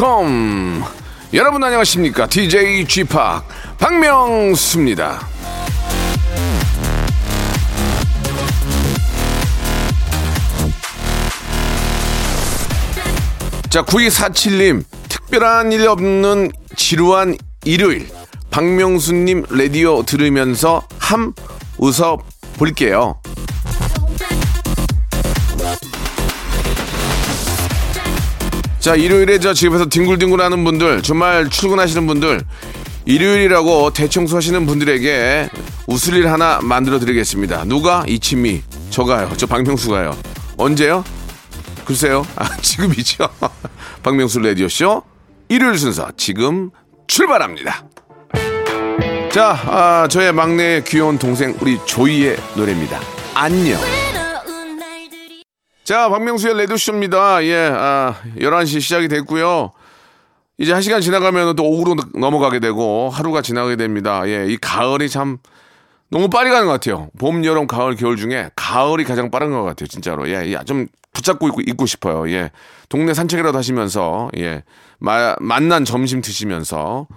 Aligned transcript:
컴. 0.00 0.82
여러분 1.34 1.62
안녕하십니까? 1.62 2.26
DJ 2.26 2.86
g 2.86 3.04
p 3.04 3.14
박명수입니다. 3.78 5.20
자 13.68 13.82
9247님 13.82 14.84
특별한 15.10 15.72
일 15.72 15.86
없는 15.86 16.50
지루한 16.76 17.36
일요일. 17.66 18.08
박명수님 18.50 19.44
라디오 19.50 20.02
들으면서 20.02 20.82
함 20.98 21.34
웃어 21.76 22.16
볼게요 22.56 23.19
자, 28.80 28.94
일요일에 28.94 29.38
저 29.38 29.52
집에서 29.52 29.84
뒹굴뒹굴 29.86 30.40
하는 30.40 30.64
분들, 30.64 31.02
주말 31.02 31.50
출근하시는 31.50 32.06
분들, 32.06 32.40
일요일이라고 33.04 33.92
대청소 33.92 34.36
하시는 34.36 34.64
분들에게 34.64 35.50
웃을 35.86 36.14
일 36.16 36.28
하나 36.28 36.60
만들어 36.62 36.98
드리겠습니다. 36.98 37.64
누가? 37.64 38.04
이치미. 38.06 38.62
저가요. 38.88 39.30
저 39.36 39.46
박명수가요. 39.46 40.16
언제요? 40.56 41.04
글쎄요. 41.84 42.26
아, 42.36 42.56
지금이죠. 42.56 43.28
박명수 44.02 44.40
라디오쇼. 44.40 45.02
일요일 45.48 45.78
순서 45.78 46.08
지금 46.16 46.70
출발합니다. 47.06 47.84
자, 49.30 49.58
아, 49.66 50.08
저의 50.08 50.32
막내 50.32 50.82
귀여운 50.86 51.18
동생 51.18 51.54
우리 51.60 51.78
조이의 51.84 52.36
노래입니다. 52.56 53.00
안녕. 53.34 53.78
자, 55.90 56.08
박명수의 56.08 56.56
레디오쇼입니다. 56.56 57.44
예, 57.46 57.68
아, 57.74 58.14
11시 58.38 58.80
시작이 58.80 59.08
됐고요. 59.08 59.72
이제 60.56 60.72
한 60.72 60.82
시간 60.82 61.00
지나가면 61.00 61.56
또 61.56 61.64
오후로 61.64 61.96
넘어가게 62.14 62.60
되고 62.60 63.10
하루가 63.10 63.42
지나가게 63.42 63.74
됩니다. 63.74 64.22
예, 64.28 64.46
이 64.46 64.56
가을이 64.56 65.08
참 65.08 65.38
너무 66.08 66.30
빨리 66.30 66.50
가는 66.50 66.68
것 66.68 66.72
같아요. 66.74 67.08
봄, 67.18 67.44
여름, 67.44 67.66
가을, 67.66 67.96
겨울 67.96 68.16
중에 68.16 68.50
가을이 68.54 69.02
가장 69.02 69.32
빠른 69.32 69.50
것 69.50 69.64
같아요. 69.64 69.88
진짜로. 69.88 70.28
예, 70.28 70.52
예, 70.52 70.60
좀 70.64 70.86
붙잡고 71.12 71.48
있고, 71.48 71.60
있고 71.62 71.86
싶어요. 71.86 72.30
예. 72.30 72.52
동네 72.88 73.12
산책이라도 73.12 73.58
하시면서, 73.58 74.30
예. 74.38 74.62
마, 75.00 75.34
만난 75.40 75.84
점심 75.84 76.22
드시면서 76.22 77.08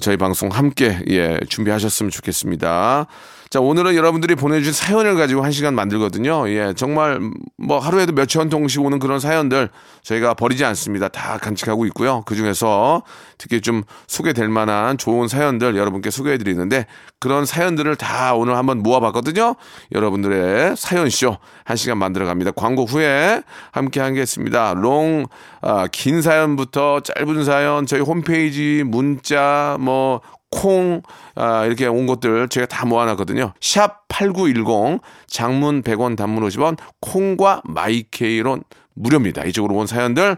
저희 0.00 0.16
방송 0.16 0.48
함께, 0.48 0.98
예, 1.08 1.38
준비하셨으면 1.48 2.10
좋겠습니다. 2.10 3.06
자, 3.48 3.60
오늘은 3.60 3.94
여러분들이 3.94 4.34
보내주신 4.34 4.72
사연을 4.72 5.14
가지고 5.14 5.42
한 5.42 5.52
시간 5.52 5.74
만들거든요. 5.74 6.48
예, 6.48 6.72
정말 6.74 7.20
뭐 7.56 7.78
하루에도 7.78 8.12
몇천 8.12 8.48
통씩 8.48 8.82
오는 8.82 8.98
그런 8.98 9.20
사연들 9.20 9.68
저희가 10.02 10.34
버리지 10.34 10.64
않습니다. 10.64 11.06
다 11.06 11.38
간직하고 11.38 11.86
있고요. 11.86 12.22
그 12.26 12.34
중에서 12.34 13.02
특히 13.38 13.60
좀 13.60 13.84
소개될 14.08 14.48
만한 14.48 14.98
좋은 14.98 15.28
사연들 15.28 15.76
여러분께 15.76 16.10
소개해 16.10 16.38
드리는데 16.38 16.86
그런 17.20 17.46
사연들을 17.46 17.94
다 17.96 18.34
오늘 18.34 18.56
한번 18.56 18.82
모아봤거든요. 18.82 19.54
여러분들의 19.92 20.76
사연쇼 20.76 21.36
한 21.64 21.76
시간 21.76 21.98
만들어 21.98 22.26
갑니다. 22.26 22.50
광고 22.50 22.84
후에 22.84 23.42
함께 23.70 24.00
하겠습니다. 24.00 24.74
롱, 24.74 25.26
아, 25.60 25.86
긴 25.92 26.20
사연부터 26.20 27.00
짧은 27.00 27.44
사연, 27.44 27.86
저희 27.86 28.00
홈페이지, 28.00 28.82
문자, 28.84 29.76
뭐, 29.80 30.20
콩, 30.50 31.02
아, 31.34 31.64
이렇게 31.64 31.86
온 31.86 32.06
것들 32.06 32.48
제가 32.48 32.66
다 32.66 32.86
모아놨거든요. 32.86 33.52
샵 33.60 34.06
8910, 34.08 35.00
장문 35.26 35.82
100원, 35.82 36.16
단문 36.16 36.46
50원, 36.48 36.78
콩과 37.00 37.62
마이케이론 37.64 38.62
무료입니다. 38.94 39.44
이쪽으로 39.44 39.74
온 39.74 39.86
사연들 39.86 40.36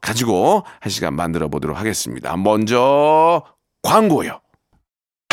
가지고 0.00 0.64
한 0.80 0.90
시간 0.90 1.14
만들어 1.14 1.48
보도록 1.48 1.78
하겠습니다. 1.78 2.36
먼저 2.36 3.42
광고요. 3.82 4.40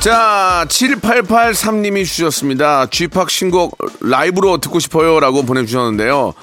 자, 0.00 0.64
7883님이 0.68 2.06
주셨습니다. 2.06 2.86
쥐팍 2.86 3.30
신곡 3.30 3.76
라이브로 4.00 4.58
듣고 4.58 4.78
싶어요. 4.78 5.18
라고 5.18 5.42
보내주셨는데요. 5.42 6.34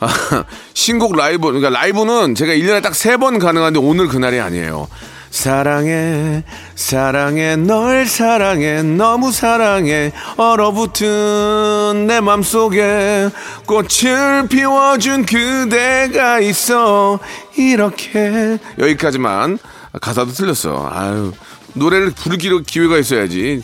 아, 0.00 0.08
신곡 0.72 1.14
라이브, 1.14 1.48
그러니까 1.48 1.68
라이브는 1.68 2.34
제가 2.34 2.52
1년에 2.54 2.82
딱세번 2.82 3.38
가능한데 3.40 3.78
오늘 3.78 4.08
그날이 4.08 4.40
아니에요. 4.40 4.88
사랑해, 5.30 6.42
사랑해, 6.74 7.56
널 7.56 8.06
사랑해, 8.06 8.82
너무 8.82 9.32
사랑해, 9.32 10.10
얼어붙은 10.38 12.06
내 12.06 12.20
맘속에 12.20 13.28
꽃을 13.66 14.48
피워준 14.48 15.26
그대가 15.26 16.40
있어. 16.40 17.18
이렇게. 17.54 18.58
여기까지만. 18.78 19.58
가사도 20.00 20.32
틀렸어. 20.32 20.88
아유. 20.90 21.32
노래를 21.78 22.10
부를 22.10 22.38
기- 22.38 22.62
기회가 22.64 22.98
있어야지. 22.98 23.62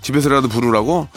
집에서라도 0.00 0.48
부르라고? 0.48 1.08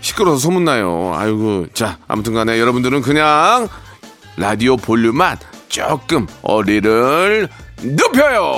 시끄러워서 0.00 0.40
소문나요. 0.42 1.12
아이고. 1.14 1.66
자, 1.74 1.98
아무튼 2.08 2.34
간에 2.34 2.58
여러분들은 2.60 3.00
그냥 3.02 3.68
라디오 4.36 4.76
볼륨만 4.76 5.38
조금 5.68 6.26
어리를 6.42 7.48
높여요. 7.82 8.52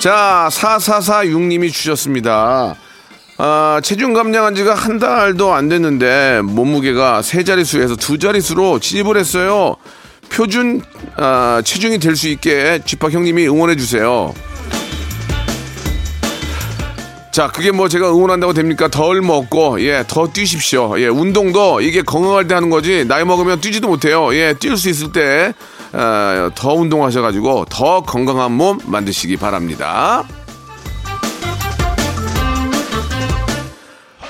자, 0.00 0.48
4446님이 0.50 1.72
주셨습니다. 1.72 2.74
아, 3.38 3.80
체중 3.82 4.12
감량한 4.12 4.54
지가 4.54 4.74
한 4.74 4.98
달도 4.98 5.52
안 5.54 5.68
됐는데 5.68 6.42
몸무게가 6.44 7.22
세 7.22 7.42
자릿수에서 7.42 7.96
두 7.96 8.18
자릿수로 8.18 8.78
진입을 8.80 9.16
했어요. 9.16 9.76
표준 10.34 10.82
아, 11.16 11.62
체중이 11.64 11.98
될 11.98 12.16
수 12.16 12.28
있게 12.28 12.80
집합 12.84 13.12
형님이 13.12 13.46
응원해 13.46 13.76
주세요. 13.76 14.34
자, 17.30 17.48
그게 17.48 17.70
뭐 17.72 17.88
제가 17.88 18.10
응원한다고 18.10 18.52
됩니까? 18.52 18.86
덜 18.86 19.20
먹고, 19.20 19.80
예, 19.80 20.04
더 20.06 20.28
뛰십시오. 20.28 21.00
예, 21.00 21.08
운동도 21.08 21.80
이게 21.80 22.02
건강할 22.02 22.46
때 22.46 22.54
하는 22.54 22.70
거지, 22.70 23.04
나이 23.06 23.24
먹으면 23.24 23.60
뛰지도 23.60 23.88
못해요. 23.88 24.32
예, 24.34 24.54
뛸 24.54 24.76
수 24.76 24.88
있을 24.88 25.10
때, 25.10 25.52
어, 25.92 26.50
더 26.54 26.74
운동하셔가지고, 26.74 27.66
더 27.68 28.02
건강한 28.02 28.52
몸 28.52 28.78
만드시기 28.84 29.36
바랍니다. 29.36 30.24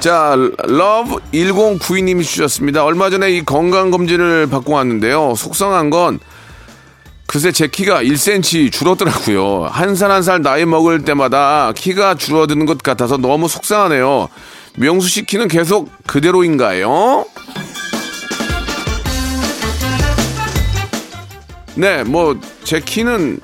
자, 0.05 0.37
러브 0.37 1.17
1092님이 1.33 2.23
주셨습니다. 2.25 2.85
얼마 2.85 3.09
전에 3.09 3.31
이 3.31 3.43
건강검진을 3.43 4.49
받고 4.49 4.75
왔는데요. 4.75 5.33
속상한 5.35 5.89
건, 5.89 6.21
글쎄 7.27 7.53
제 7.53 7.69
키가 7.69 8.03
1cm 8.03 8.71
줄었더라고요. 8.71 9.65
한 9.65 9.95
살 9.95 10.11
한 10.11 10.23
살 10.23 10.43
나이 10.43 10.67
먹을 10.67 11.07
때마다 11.07 11.73
키가 11.75 12.17
줄어드는 12.17 12.67
것 12.67 12.83
같아서 12.83 13.17
너무 13.17 13.49
속상하네요. 13.49 14.29
명수 14.77 15.09
씨 15.09 15.25
키는 15.25 15.49
계속 15.49 15.91
그대로인가요? 16.07 17.25
네, 21.77 22.05
뭐 22.05 22.37
제 22.65 22.79
키는 22.79 23.41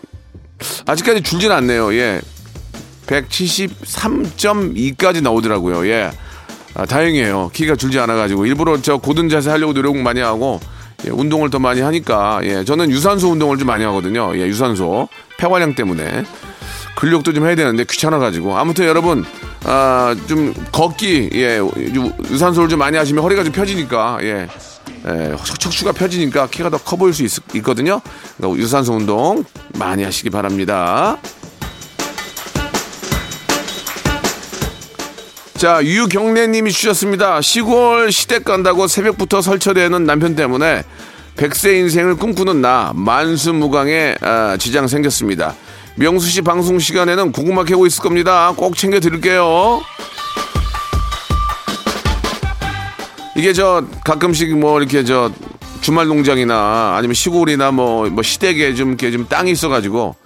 아직까지 0.84 1.22
줄진 1.22 1.52
않네요. 1.52 1.94
예. 1.94 2.20
173.2까지 3.06 5.22
나오더라고요. 5.22 5.86
예. 5.88 6.10
아, 6.74 6.86
다행이에요. 6.86 7.50
키가 7.52 7.76
줄지 7.76 7.98
않아가지고 7.98 8.46
일부러 8.46 8.80
저 8.80 8.96
고든 8.96 9.28
자세 9.28 9.50
하려고 9.50 9.72
노력 9.74 9.96
많이 9.98 10.20
하고 10.20 10.60
예, 11.06 11.10
운동을 11.10 11.50
더 11.50 11.58
많이 11.58 11.80
하니까 11.80 12.40
예, 12.44 12.64
저는 12.64 12.90
유산소 12.90 13.30
운동을 13.30 13.58
좀 13.58 13.66
많이 13.66 13.84
하거든요. 13.84 14.32
예, 14.36 14.46
유산소 14.46 15.08
폐활량 15.38 15.74
때문에 15.74 16.24
근력도 16.96 17.32
좀 17.32 17.46
해야 17.46 17.54
되는데 17.54 17.84
귀찮아가지고 17.88 18.56
아무튼 18.58 18.84
여러분 18.86 19.24
아, 19.64 20.14
좀 20.28 20.54
걷기 20.72 21.30
예, 21.34 21.58
유- 21.58 22.12
유산소를 22.30 22.68
좀 22.68 22.78
많이 22.78 22.96
하시면 22.96 23.22
허리가 23.24 23.42
좀 23.44 23.52
펴지니까 23.52 24.18
예. 24.22 24.46
예, 25.08 25.34
척추가 25.58 25.92
펴지니까 25.92 26.46
키가 26.48 26.68
더 26.68 26.76
커 26.78 26.96
보일 26.96 27.14
수 27.14 27.22
있, 27.24 27.62
거든요 27.62 28.02
유산소 28.58 28.92
운동 28.92 29.44
많이 29.78 30.02
하시기 30.04 30.28
바랍니다. 30.30 31.16
자, 35.60 35.84
유경래님이 35.84 36.72
주셨습니다. 36.72 37.42
시골 37.42 38.10
시댁 38.10 38.44
간다고 38.44 38.86
새벽부터 38.86 39.42
설쳐대는 39.42 40.06
남편 40.06 40.34
때문에 40.34 40.84
백세 41.36 41.76
인생을 41.76 42.16
꿈꾸는 42.16 42.62
나 42.62 42.92
만수무강에 42.94 44.16
아, 44.22 44.56
지장 44.58 44.86
생겼습니다. 44.86 45.54
명수 45.96 46.30
씨 46.30 46.40
방송 46.40 46.78
시간에는 46.78 47.32
고구마 47.32 47.64
캐고 47.64 47.86
있을 47.86 48.02
겁니다. 48.02 48.54
꼭 48.56 48.74
챙겨 48.74 49.00
드릴게요. 49.00 49.82
이게 53.36 53.52
저 53.52 53.84
가끔씩 54.02 54.56
뭐 54.56 54.80
이렇게 54.80 55.04
저 55.04 55.30
주말 55.82 56.06
농장이나 56.06 56.94
아니면 56.96 57.12
시골이나 57.12 57.70
뭐, 57.70 58.08
뭐 58.08 58.22
시댁에 58.22 58.74
좀 58.76 58.88
이렇게 58.88 59.10
좀 59.10 59.28
땅이 59.28 59.50
있어가지고 59.50 60.16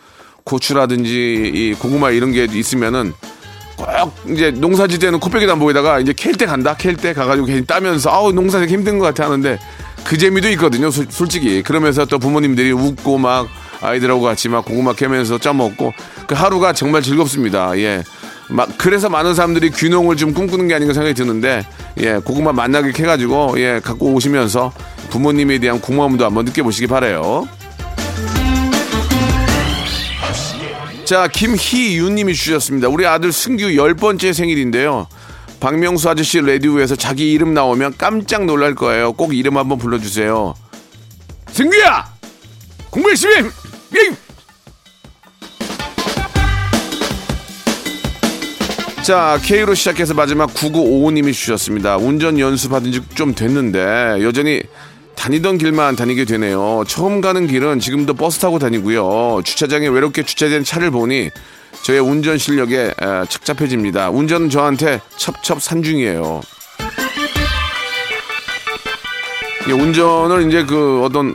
고추라든지 0.45 1.51
이 1.53 1.75
고구마 1.77 2.13
이런 2.13 2.31
게 2.31 2.47
있으면은 2.49 3.15
꼭 3.77 4.15
이제 4.31 4.51
농사질 4.51 4.99
때는 4.99 5.19
코빼기도 5.21 5.53
안 5.53 5.59
보이다가 5.59 5.99
이제 6.01 6.13
캘 6.13 6.33
때 6.33 6.47
간다 6.47 6.75
캘 6.77 6.95
때 6.95 7.13
가가지고 7.13 7.47
괜히 7.47 7.65
따면서 7.67 8.11
아우 8.11 8.33
농사 8.33 8.59
되게 8.61 8.73
힘든 8.73 8.99
것 8.99 9.07
같아 9.07 9.25
하는데 9.25 9.59
그 10.05 10.17
재미도 10.19 10.49
있거든요 10.51 10.91
솔- 10.91 11.07
솔직히 11.11 11.63
그러면서 11.63 12.05
또 12.05 12.19
부모님들이 12.19 12.73
웃고 12.73 13.19
막 13.19 13.49
아이들하고 13.81 14.21
같이 14.23 14.49
막 14.49 14.65
고구마 14.65 14.93
캐면서 14.95 15.39
짜먹고 15.39 15.93
그 16.27 16.35
하루가 16.35 16.73
정말 16.73 17.03
즐겁습니다 17.03 17.77
예. 17.79 18.03
막 18.49 18.69
그래서 18.77 19.09
많은 19.09 19.35
사람들이 19.35 19.71
귀농을 19.71 20.17
좀 20.17 20.35
꿈꾸는 20.35 20.69
게 20.69 20.75
아닌가 20.75 20.93
생각이 20.93 21.15
드는데 21.15 21.63
예 22.01 22.15
고구마 22.23 22.53
만나게 22.53 22.93
캐가지고 22.93 23.55
예 23.59 23.81
갖고 23.83 24.13
오시면서 24.13 24.71
부모님에 25.11 25.59
대한 25.59 25.81
고마움도 25.81 26.25
한번 26.25 26.45
느껴보시기 26.45 26.87
바래요. 26.87 27.49
자, 31.05 31.29
김희윤님이 31.29 32.35
주셨습니다. 32.35 32.89
우리 32.89 33.07
아들 33.07 33.31
승규 33.31 33.77
열 33.77 33.95
번째 33.95 34.33
생일인데요. 34.33 35.07
박명수 35.61 36.09
아저씨 36.09 36.41
라디오에서 36.41 36.97
자기 36.97 37.33
이름 37.33 37.53
나오면 37.53 37.95
깜짝 37.99 38.47
놀랄 38.47 38.75
거예요. 38.75 39.13
꼭 39.13 39.35
이름 39.35 39.59
한번 39.59 39.79
불러주세요. 39.79 40.55
승규야! 41.49 42.07
공부 42.91 43.11
열심히! 43.11 43.37
해! 43.37 43.43
예! 43.43 44.25
자, 49.03 49.39
K로 49.43 49.75
시작해서 49.75 50.15
마지막 50.15 50.55
9955님이 50.55 51.35
주셨습니다. 51.35 51.99
운전 51.99 52.39
받은 52.71 52.93
지좀 52.93 53.35
됐는데 53.35 54.23
여전히 54.23 54.63
다니던 55.25 55.57
길만 55.57 55.97
다니게 55.97 56.27
되네요. 56.27 56.85
처음 56.87 57.23
가는 57.23 57.47
길은 57.47 57.81
지금도 57.81 58.13
버스 58.13 58.41
타고 58.41 58.59
다니고요. 58.59 59.41
주차장에 59.43 59.89
외롭게 59.89 60.23
주차된 60.23 60.65
차를 60.65 60.91
보니 60.91 61.31
저의 61.83 62.01
운전 62.01 62.37
실력에 62.37 62.89
에, 62.89 63.25
착잡해집니다. 63.31 64.11
운전은 64.11 64.51
저한테 64.51 65.01
첩첩산중이에요. 65.17 66.43
이 69.67 69.73
운전을 69.73 70.47
이제 70.47 70.63
그 70.67 71.03
어떤 71.03 71.35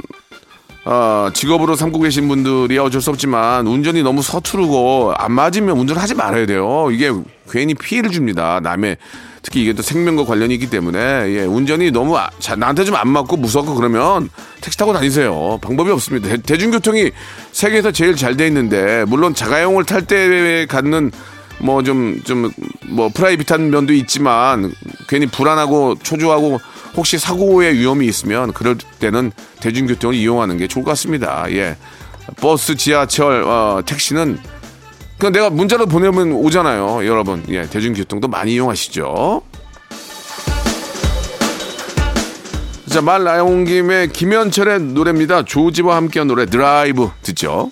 어, 0.91 1.29
직업으로 1.31 1.75
삼고 1.75 1.99
계신 1.99 2.27
분들이 2.27 2.79
어쩔 2.79 2.99
수 2.99 3.11
없지만 3.11 3.67
운전이 3.67 4.01
너무 4.01 4.23
서투르고 4.23 5.13
안 5.15 5.31
맞으면 5.33 5.77
운전을 5.77 6.01
하지 6.01 6.15
말아야 6.15 6.47
돼요. 6.47 6.87
이게 6.91 7.11
괜히 7.51 7.75
피해를 7.75 8.09
줍니다. 8.09 8.59
남의 8.63 8.97
특히 9.43 9.61
이게 9.61 9.73
또 9.73 9.83
생명과 9.83 10.25
관련이 10.25 10.51
있기 10.55 10.67
때문에 10.71 10.97
예, 11.27 11.43
운전이 11.43 11.91
너무 11.91 12.17
아- 12.17 12.31
자, 12.39 12.55
나한테 12.55 12.85
좀 12.85 12.95
안 12.95 13.07
맞고 13.07 13.37
무섭고 13.37 13.75
그러면 13.75 14.29
택시 14.61 14.79
타고 14.79 14.91
다니세요. 14.91 15.59
방법이 15.61 15.91
없습니다. 15.91 16.35
대, 16.37 16.57
중교통이 16.57 17.11
세계에서 17.51 17.91
제일 17.91 18.15
잘 18.15 18.35
돼 18.35 18.47
있는데 18.47 19.05
물론 19.07 19.35
자가용을 19.35 19.83
탈 19.85 20.01
때 20.07 20.65
갖는 20.67 21.11
뭐 21.59 21.81
좀 21.83 22.21
좀 22.23 22.51
뭐 22.89 23.09
프라이빗한 23.13 23.69
면도 23.69 23.93
있지만 23.93 24.73
괜히 25.07 25.27
불안하고 25.27 25.95
초조하고 26.01 26.59
혹시 26.95 27.17
사고의 27.19 27.75
위험이 27.77 28.07
있으면 28.07 28.51
그럴 28.51 28.77
때는 28.99 29.31
대중교통을 29.59 30.15
이용하는 30.15 30.57
게 30.57 30.67
좋을 30.67 30.83
것 30.83 30.91
같습니다. 30.91 31.45
예. 31.51 31.77
버스, 32.41 32.75
지하철, 32.75 33.43
어, 33.43 33.81
택시는 33.85 34.39
그냥 35.17 35.33
내가 35.33 35.49
문자로 35.49 35.85
보내면 35.87 36.31
오잖아요, 36.31 37.05
여러분. 37.05 37.43
예, 37.49 37.67
대중교통도 37.67 38.27
많이 38.27 38.53
이용하시죠. 38.53 39.41
자, 42.89 43.01
말 43.01 43.23
나온 43.23 43.65
김에 43.65 44.07
김현철의 44.07 44.79
노래입니다. 44.81 45.43
조지와 45.45 45.95
함께한 45.97 46.27
노래 46.27 46.45
드라이브 46.45 47.09
듣죠. 47.21 47.71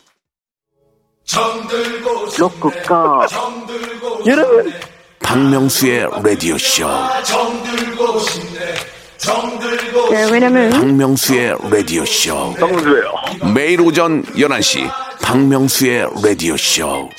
로쿠꺼 2.38 3.28
여러분. 4.26 4.74
박명수의 5.20 6.08
라디오 6.24 6.58
쇼. 6.58 6.88
네, 10.10 10.32
왜냐면 10.32 10.70
박명수의 10.72 11.56
라디오 11.70 12.06
쇼. 12.06 12.56
매일 13.54 13.82
오전 13.82 14.24
11시 14.24 14.90
박명수의 15.22 16.08
라디오 16.24 16.56
쇼. 16.56 17.10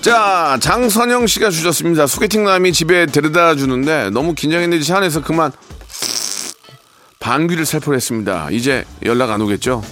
자, 0.00 0.56
장선영 0.60 1.26
씨가 1.26 1.50
주셨습니다. 1.50 2.06
소개팅 2.06 2.44
남이 2.44 2.72
집에 2.72 3.06
데려다 3.06 3.56
주는데 3.56 4.10
너무 4.10 4.34
긴장했는지 4.34 4.86
차 4.86 4.98
안에서 4.98 5.20
그만 5.20 5.50
방귀를 7.30 7.66
살포했습니다. 7.66 8.50
이제 8.52 8.84
연락 9.04 9.30
안 9.32 9.40
오겠죠? 9.40 9.82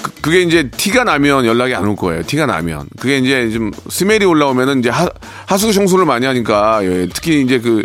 그- 0.00 0.12
그게 0.22 0.42
이제 0.42 0.70
티가 0.70 1.02
나면 1.02 1.44
연락이 1.46 1.74
안 1.74 1.84
올 1.84 1.96
거예요. 1.96 2.22
티가 2.22 2.46
나면. 2.46 2.86
그게 3.00 3.18
이제 3.18 3.50
좀 3.50 3.72
스멜이 3.88 4.24
올라오면은 4.24 4.78
이제 4.78 4.88
하, 4.88 5.08
하수 5.46 5.72
청소를 5.72 6.04
많이 6.06 6.26
하니까 6.26 6.84
예, 6.84 7.08
특히 7.12 7.42
이제 7.42 7.58
그, 7.58 7.82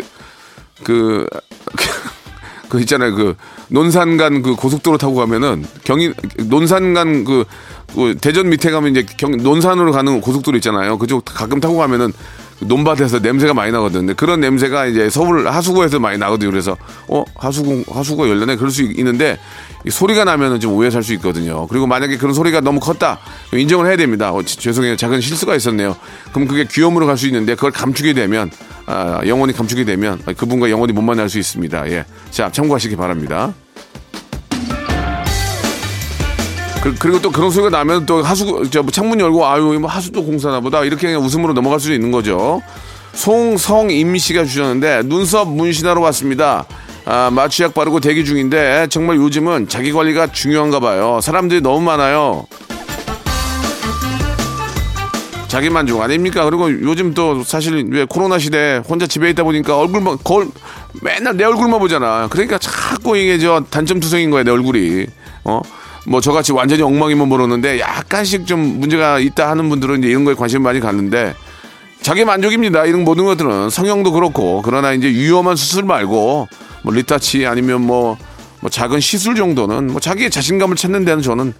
그, 0.84 1.26
그 2.68 2.78
있잖아요. 2.82 3.16
그 3.16 3.34
논산간 3.66 4.42
그 4.42 4.54
고속도로 4.54 4.98
타고 4.98 5.16
가면은 5.16 5.64
경인 5.82 6.14
논산간 6.46 7.24
그, 7.24 7.44
그 7.92 8.16
대전 8.20 8.50
밑에 8.50 8.70
가면 8.70 8.92
이제 8.92 9.04
경, 9.16 9.32
논산으로 9.36 9.90
가는 9.90 10.20
고속도로 10.20 10.56
있잖아요. 10.58 10.96
그쪽 10.96 11.24
가끔 11.24 11.58
타고 11.58 11.76
가면은 11.76 12.12
논밭에서 12.66 13.18
냄새가 13.20 13.54
많이 13.54 13.72
나거든요. 13.72 14.14
그런 14.14 14.40
냄새가 14.40 14.86
이제 14.86 15.08
서울 15.10 15.46
하수구에서 15.48 15.98
많이 15.98 16.18
나거든요. 16.18 16.50
그래서 16.50 16.76
어 17.08 17.24
하수구 17.36 17.84
하수구가 17.92 18.28
열렸네 18.28 18.56
그럴 18.56 18.70
수 18.70 18.82
있는데 18.82 19.38
이 19.84 19.90
소리가 19.90 20.24
나면은 20.24 20.60
좀 20.60 20.72
오해 20.74 20.90
살 20.90 21.02
수 21.02 21.12
있거든요. 21.14 21.66
그리고 21.66 21.86
만약에 21.86 22.16
그런 22.16 22.32
소리가 22.34 22.60
너무 22.60 22.78
컸다 22.80 23.18
인정을 23.52 23.86
해야 23.86 23.96
됩니다. 23.96 24.32
어, 24.32 24.42
지- 24.42 24.56
죄송해요 24.58 24.96
작은 24.96 25.20
실수가 25.20 25.54
있었네요. 25.56 25.96
그럼 26.32 26.46
그게 26.48 26.64
귀염으로 26.70 27.06
갈 27.06 27.16
수 27.16 27.26
있는데 27.26 27.54
그걸 27.54 27.70
감추게 27.72 28.12
되면 28.14 28.50
아, 28.86 29.20
영원히 29.26 29.52
감추게 29.52 29.84
되면 29.84 30.18
그분과 30.36 30.70
영원히 30.70 30.92
못 30.92 31.02
만날 31.02 31.28
수 31.28 31.38
있습니다. 31.38 31.90
예, 31.90 32.04
자 32.30 32.50
참고하시기 32.52 32.96
바랍니다. 32.96 33.52
그, 36.82 37.06
리고또 37.06 37.30
그런 37.30 37.50
소리가 37.50 37.70
나면 37.70 38.06
또 38.06 38.22
하수, 38.22 38.68
저 38.70 38.84
창문 38.90 39.20
열고, 39.20 39.46
아유, 39.46 39.78
뭐 39.80 39.88
하수도 39.88 40.24
공사나 40.24 40.58
보다. 40.58 40.82
이렇게 40.82 41.14
웃음으로 41.14 41.52
넘어갈 41.52 41.78
수도 41.78 41.94
있는 41.94 42.10
거죠. 42.10 42.60
송성임 43.14 44.16
씨가 44.16 44.44
주셨는데, 44.44 45.02
눈썹 45.04 45.48
문신하러 45.48 46.00
왔습니다. 46.00 46.64
아, 47.04 47.30
마취약 47.32 47.72
바르고 47.74 48.00
대기 48.00 48.24
중인데, 48.24 48.88
정말 48.90 49.16
요즘은 49.18 49.68
자기 49.68 49.92
관리가 49.92 50.32
중요한가 50.32 50.80
봐요. 50.80 51.20
사람들이 51.22 51.60
너무 51.60 51.80
많아요. 51.82 52.46
자기 55.46 55.70
만족 55.70 56.00
아닙니까? 56.00 56.44
그리고 56.46 56.72
요즘 56.72 57.12
또 57.14 57.44
사실 57.44 57.84
왜 57.90 58.06
코로나 58.06 58.38
시대 58.38 58.82
혼자 58.88 59.06
집에 59.06 59.28
있다 59.28 59.44
보니까 59.44 59.78
얼굴만 59.78 60.16
거울 60.24 60.48
맨날 61.02 61.36
내 61.36 61.44
얼굴만 61.44 61.78
보잖아. 61.78 62.26
그러니까 62.30 62.56
자꾸 62.56 63.18
이게 63.18 63.38
저 63.38 63.62
단점 63.68 64.00
투성인 64.00 64.30
거야 64.30 64.44
내 64.44 64.50
얼굴이. 64.50 65.06
어? 65.44 65.60
뭐 66.06 66.20
저같이 66.20 66.52
완전히 66.52 66.82
엉망이면 66.82 67.28
모르는데 67.28 67.80
약간씩 67.80 68.46
좀 68.46 68.80
문제가 68.80 69.18
있다 69.18 69.48
하는 69.50 69.68
분들은 69.68 70.00
이제 70.00 70.08
이런 70.08 70.24
거에 70.24 70.34
관심 70.34 70.62
많이 70.62 70.80
갖는데 70.80 71.34
자기 72.02 72.24
만족입니다. 72.24 72.84
이런 72.86 73.04
모든 73.04 73.24
것들은 73.24 73.70
성형도 73.70 74.12
그렇고 74.12 74.62
그러나 74.64 74.92
이제 74.92 75.08
위험한 75.08 75.54
수술 75.54 75.84
말고 75.84 76.48
뭐 76.82 76.92
리타치 76.94 77.46
아니면 77.46 77.82
뭐, 77.82 78.16
뭐 78.60 78.68
작은 78.70 78.98
시술 78.98 79.36
정도는 79.36 79.86
뭐 79.88 80.00
자기의 80.00 80.30
자신감을 80.30 80.74
찾는 80.76 81.04
데는 81.04 81.22
저는 81.22 81.54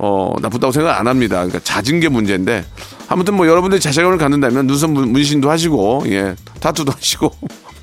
어, 0.00 0.34
나쁘다고 0.40 0.70
생각 0.72 1.00
안 1.00 1.08
합니다. 1.08 1.36
그러니까 1.38 1.58
잦은 1.60 2.00
게 2.00 2.08
문제인데 2.08 2.64
아무튼 3.08 3.34
뭐 3.34 3.48
여러분들이 3.48 3.80
자신감을 3.80 4.18
갖는다면 4.18 4.66
눈썹 4.66 4.90
문- 4.90 5.10
문신도 5.10 5.50
하시고 5.50 6.04
예 6.08 6.36
타투도 6.60 6.92
하시고 6.92 7.32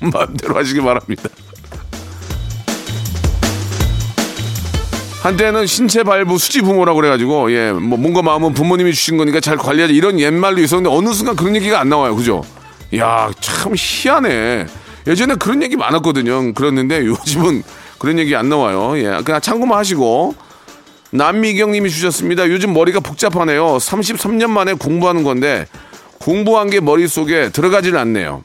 마음대로 0.12 0.56
하시기 0.56 0.80
바랍니다. 0.80 1.24
한때는 5.26 5.66
신체 5.66 6.04
발부 6.04 6.38
수지 6.38 6.60
부모라고 6.62 7.00
그래가지고 7.00 7.50
예뭐 7.50 7.80
뭔가 7.80 8.22
마음은 8.22 8.54
부모님이 8.54 8.92
주신 8.92 9.16
거니까 9.16 9.40
잘 9.40 9.56
관리하자 9.56 9.92
이런 9.92 10.20
옛말도 10.20 10.60
있었는데 10.62 10.88
어느 10.88 11.12
순간 11.12 11.34
그런 11.34 11.56
얘기가 11.56 11.80
안 11.80 11.88
나와요. 11.88 12.14
그죠? 12.14 12.44
야참 12.94 13.74
희한해. 13.76 14.66
예전에 15.08 15.34
그런 15.34 15.64
얘기 15.64 15.74
많았거든요. 15.74 16.54
그랬는데 16.54 17.04
요즘은 17.06 17.64
그런 17.98 18.20
얘기 18.20 18.36
안 18.36 18.48
나와요. 18.48 18.96
예 18.98 19.20
그냥 19.24 19.40
참고만 19.40 19.76
하시고. 19.78 20.36
남미경님이 21.10 21.90
주셨습니다. 21.90 22.48
요즘 22.48 22.72
머리가 22.72 23.00
복잡하네요. 23.00 23.78
33년 23.78 24.50
만에 24.50 24.74
공부하는 24.74 25.24
건데 25.24 25.66
공부한 26.20 26.70
게 26.70 26.80
머릿속에 26.80 27.50
들어가질 27.50 27.96
않네요 27.96 28.42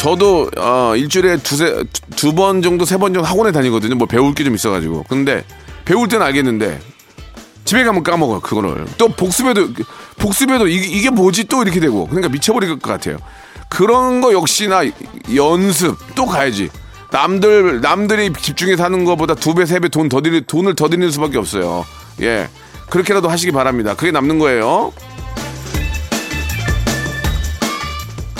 저도 0.00 0.50
어, 0.56 0.94
일주일에 0.96 1.36
두세 1.38 1.84
두 2.16 2.32
번 2.34 2.62
정도 2.62 2.84
세 2.84 2.96
번 2.96 3.12
정도 3.12 3.26
학원에 3.28 3.52
다니거든요. 3.52 3.94
뭐 3.96 4.06
배울 4.06 4.34
게 4.34 4.44
좀 4.44 4.54
있어가지고. 4.54 5.04
근데 5.08 5.44
배울 5.84 6.08
때는 6.08 6.24
알겠는데 6.24 6.80
집에 7.66 7.84
가면 7.84 8.02
까먹어요. 8.02 8.40
그거를 8.40 8.86
또 8.96 9.08
복습해도 9.08 9.68
복습해도 10.18 10.68
이게, 10.68 10.86
이게 10.86 11.10
뭐지 11.10 11.44
또 11.44 11.62
이렇게 11.62 11.80
되고 11.80 12.06
그러니까 12.06 12.28
미쳐버릴 12.30 12.70
것 12.78 12.82
같아요. 12.82 13.18
그런 13.68 14.20
거 14.20 14.32
역시나 14.32 14.82
연습 15.34 15.96
또 16.14 16.26
가야지. 16.26 16.70
남들 17.12 17.80
남들이 17.80 18.32
집중해서 18.32 18.84
하는 18.84 19.04
것보다 19.04 19.34
두 19.34 19.52
배 19.54 19.64
세 19.66 19.80
배 19.80 19.88
돈 19.90 20.08
더 20.08 20.20
들이 20.22 20.40
돈을 20.46 20.74
더 20.76 20.88
드리는 20.88 21.10
수밖에 21.10 21.36
없어요. 21.38 21.84
예 22.22 22.48
그렇게라도 22.88 23.28
하시기 23.28 23.52
바랍니다. 23.52 23.94
그게 23.94 24.10
남는 24.12 24.38
거예요. 24.38 24.92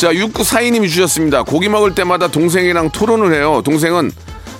자, 0.00 0.14
6942님이 0.14 0.88
주셨습니다. 0.88 1.42
고기 1.42 1.68
먹을 1.68 1.94
때마다 1.94 2.26
동생이랑 2.26 2.88
토론을 2.88 3.34
해요. 3.34 3.60
동생은 3.62 4.10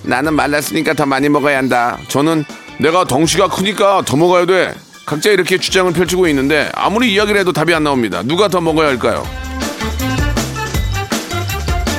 나는 0.02 0.34
말랐으니까 0.34 0.92
더 0.92 1.06
많이 1.06 1.30
먹어야 1.30 1.56
한다. 1.56 1.96
저는 2.08 2.44
내가 2.78 3.06
덩치가 3.06 3.48
크니까 3.48 4.02
더 4.04 4.18
먹어야 4.18 4.44
돼. 4.44 4.74
각자 5.06 5.30
이렇게 5.30 5.56
주장을 5.56 5.90
펼치고 5.94 6.28
있는데 6.28 6.68
아무리 6.74 7.14
이야기를 7.14 7.40
해도 7.40 7.54
답이 7.54 7.72
안 7.72 7.84
나옵니다. 7.84 8.22
누가 8.22 8.48
더 8.48 8.60
먹어야 8.60 8.88
할까요? 8.88 9.26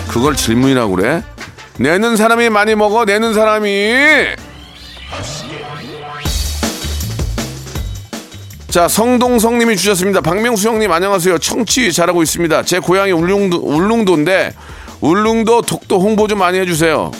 그걸 0.07 0.35
질문이라고 0.35 0.95
그래? 0.95 1.23
내는 1.79 2.17
사람이 2.17 2.51
많이 2.51 2.75
먹어, 2.75 3.05
내는 3.05 3.33
사람이. 3.33 4.35
자, 8.71 8.87
성동성님이 8.87 9.75
주셨습니다. 9.75 10.21
박명수 10.21 10.69
형님 10.69 10.91
안녕하세요. 10.91 11.39
청취 11.39 11.91
잘하고 11.91 12.23
있습니다. 12.23 12.63
제 12.63 12.79
고향이 12.79 13.11
울릉도, 13.11 13.57
울릉도인데 13.57 14.53
울릉도 15.01 15.63
독도 15.63 15.99
홍보 15.99 16.27
좀 16.27 16.39
많이 16.39 16.57
해주세요. 16.59 17.11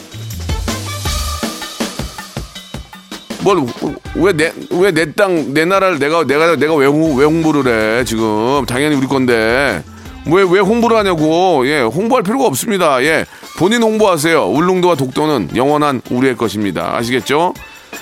뭘왜내왜 3.44 4.92
내 4.94 5.12
땅내 5.14 5.66
나라를 5.66 5.98
내가 6.00 6.24
내가 6.26 6.56
내가 6.56 6.76
왜, 6.76 6.86
홍- 6.86 7.18
왜 7.18 7.26
홍보를 7.26 8.00
해 8.00 8.06
지금 8.06 8.64
당연히 8.68 8.96
우리 8.96 9.08
건데 9.08 9.84
왜 10.28 10.44
왜 10.44 10.60
홍보를 10.60 10.96
하냐고 10.98 11.66
예 11.66 11.82
홍보할 11.82 12.22
필요가 12.22 12.46
없습니다 12.46 13.04
예 13.04 13.26
본인 13.58 13.82
홍보하세요 13.82 14.44
울릉도와 14.48 14.94
독도는 14.94 15.50
영원한 15.56 16.04
우리의 16.12 16.38
것입니다 16.38 16.96
아시겠죠 16.96 17.56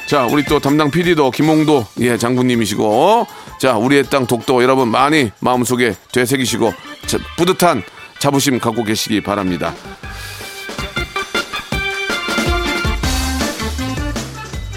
자 0.10 0.26
우리 0.26 0.44
또 0.44 0.58
담당 0.60 0.90
PD도 0.90 1.30
김홍도 1.30 1.86
예 2.00 2.18
장군님이시고 2.18 3.28
자 3.60 3.78
우리의 3.78 4.06
땅 4.06 4.26
독도 4.26 4.64
여러분 4.64 4.88
많이 4.88 5.30
마음속에 5.40 5.94
되새기시고 6.12 6.74
자, 7.06 7.20
뿌듯한 7.38 7.84
자부심 8.18 8.58
갖고 8.58 8.84
계시기 8.84 9.22
바랍니다 9.22 9.72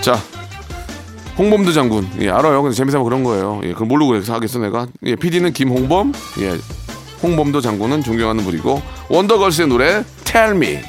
자 0.02 0.20
홍범도 1.38 1.72
장군. 1.72 2.06
예, 2.20 2.28
알아요. 2.28 2.60
근데 2.62 2.76
재미삼아 2.76 3.04
그런 3.04 3.24
거예요. 3.24 3.62
예, 3.64 3.72
그걸 3.72 3.86
모르고 3.86 4.16
하겠어, 4.30 4.58
내가. 4.58 4.86
예, 5.06 5.16
PD는 5.16 5.54
김홍범. 5.54 6.12
예, 6.40 6.58
홍범도 7.22 7.62
장군은 7.62 8.02
존경하는 8.02 8.44
분이고. 8.44 8.82
원더걸스의 9.08 9.68
노래, 9.68 10.04
Tell 10.24 10.54
Me. 10.54 10.82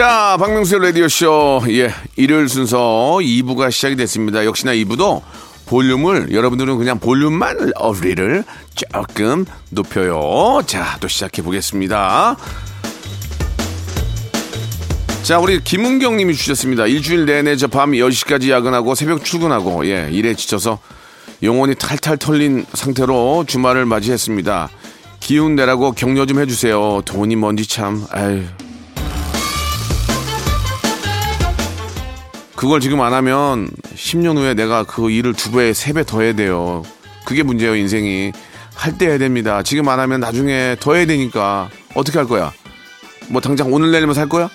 자, 0.00 0.38
박명수의 0.40 0.80
라디오쇼. 0.80 1.64
예, 1.72 1.90
일요일 2.16 2.48
순서 2.48 3.18
2부가 3.20 3.70
시작이 3.70 3.96
됐습니다. 3.96 4.46
역시나 4.46 4.72
2부도 4.72 5.20
볼륨을, 5.66 6.32
여러분들은 6.32 6.78
그냥 6.78 6.98
볼륨만 6.98 7.72
어리를 7.74 8.42
조금 8.74 9.44
높여요. 9.68 10.62
자, 10.64 10.96
또 11.00 11.08
시작해 11.08 11.42
보겠습니다. 11.42 12.34
자, 15.22 15.38
우리 15.38 15.62
김은경 15.62 16.16
님이 16.16 16.34
주셨습니다. 16.34 16.86
일주일 16.86 17.26
내내 17.26 17.56
저 17.56 17.66
밤 17.68 17.90
10시까지 17.90 18.48
야근하고 18.48 18.94
새벽 18.94 19.22
출근하고, 19.22 19.84
예, 19.84 20.08
일에 20.10 20.32
지쳐서 20.32 20.78
영혼이 21.42 21.74
탈탈 21.74 22.16
털린 22.16 22.64
상태로 22.72 23.44
주말을 23.46 23.84
맞이했습니다. 23.84 24.70
기운 25.20 25.56
내라고 25.56 25.92
격려 25.92 26.24
좀 26.24 26.40
해주세요. 26.40 27.02
돈이 27.04 27.36
뭔지 27.36 27.68
참, 27.68 28.06
아유. 28.12 28.44
그걸 32.60 32.80
지금 32.80 33.00
안 33.00 33.14
하면 33.14 33.70
10년 33.96 34.36
후에 34.36 34.52
내가 34.52 34.84
그 34.84 35.10
일을 35.10 35.32
두 35.32 35.50
배, 35.50 35.72
세 35.72 35.94
배 35.94 36.04
더 36.04 36.20
해야 36.20 36.34
돼요. 36.34 36.82
그게 37.24 37.42
문제예요, 37.42 37.74
인생이. 37.74 38.32
할 38.74 38.98
때 38.98 39.06
해야 39.06 39.16
됩니다. 39.16 39.62
지금 39.62 39.88
안 39.88 39.98
하면 39.98 40.20
나중에 40.20 40.76
더 40.78 40.92
해야 40.94 41.06
되니까. 41.06 41.70
어떻게 41.94 42.18
할 42.18 42.28
거야? 42.28 42.52
뭐 43.28 43.40
당장 43.40 43.72
오늘 43.72 43.90
내일만 43.92 44.14
살 44.14 44.28
거야? 44.28 44.50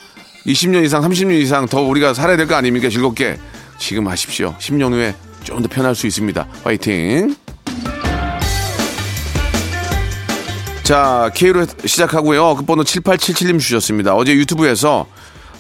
20년 0.46 0.86
이상, 0.86 1.02
30년 1.02 1.32
이상 1.42 1.66
더 1.68 1.82
우리가 1.82 2.14
살아야 2.14 2.38
될 2.38 2.46
거 2.46 2.54
아닙니까? 2.54 2.90
즐겁게. 2.90 3.40
지금 3.80 4.08
하십시오. 4.08 4.54
10년 4.60 4.92
후에 4.94 5.16
좀 5.44 5.64
더 5.64 5.68
편할 5.68 5.96
수 5.96 6.06
있습니다. 6.06 6.48
파이팅! 6.64 7.36
자, 10.84 11.32
K로 11.34 11.66
시작하고요. 11.84 12.56
끝번호 12.58 12.84
7877님 12.84 13.60
주셨습니다. 13.60 14.14
어제 14.14 14.36
유튜브에서 14.36 15.08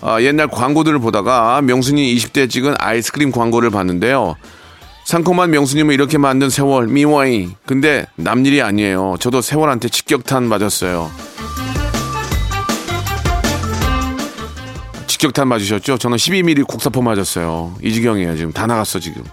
아, 0.01 0.21
옛날 0.21 0.47
광고들을 0.47 0.99
보다가 0.99 1.61
명순이 1.61 2.15
20대 2.15 2.49
찍은 2.49 2.75
아이스크림 2.79 3.31
광고를 3.31 3.69
봤는데요. 3.69 4.35
상콤한 5.05 5.51
명수님을 5.51 5.93
이렇게 5.93 6.17
만든 6.17 6.49
세월 6.49 6.87
미워이. 6.87 7.49
근데 7.65 8.05
남일이 8.15 8.61
아니에요. 8.61 9.15
저도 9.19 9.41
세월한테 9.41 9.89
직격탄 9.89 10.47
맞았어요. 10.47 11.11
직격탄 15.07 15.47
맞으셨죠? 15.47 15.97
저는 15.97 16.17
12mm 16.17 16.67
국사포 16.67 17.01
맞았어요. 17.01 17.75
이 17.81 17.93
지경이에요. 17.93 18.35
지금 18.35 18.51
다 18.51 18.65
나갔어 18.67 18.99
지금. 18.99 19.23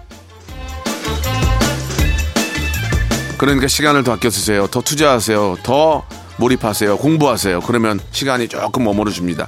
그러니까 3.39 3.67
시간을 3.67 4.05
더 4.05 4.13
아껴 4.13 4.31
쓰세요. 4.31 4.67
더 4.69 4.81
투자하세요. 4.81 5.57
더 5.63 6.05
몰입하세요. 6.37 6.97
공부하세요. 6.99 7.61
그러면 7.61 7.99
시간이 8.13 8.49
조금 8.49 8.85
머무러 8.85 9.11
줍니다. 9.11 9.47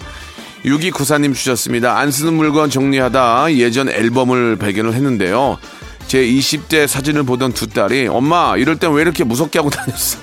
6294님 0.65 1.35
주셨습니다. 1.35 1.99
안 1.99 2.11
쓰는 2.11 2.35
물건 2.35 2.71
정리하다 2.71 3.53
예전 3.55 3.89
앨범을 3.89 4.57
발견을 4.57 4.95
했는데요. 4.95 5.59
제 6.07 6.19
20대 6.25 6.87
사진을 6.87 7.23
보던 7.25 7.53
두 7.53 7.67
딸이 7.69 8.09
엄마 8.09 8.57
이럴 8.57 8.77
땐 8.77 8.93
왜 8.93 9.03
이렇게 9.03 9.25
무섭게 9.25 9.59
하고 9.59 9.71
다녔어? 9.71 10.19